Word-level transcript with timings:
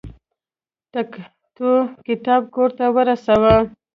تکتو 0.93 1.71
کتاب 2.07 2.41
کور 2.53 2.69
ته 2.77 2.85
ورسه. 2.95 3.35